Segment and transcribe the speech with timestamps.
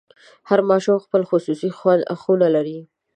[0.49, 1.69] هر ماشوم خپله خصوصي
[2.23, 2.79] خونه لري.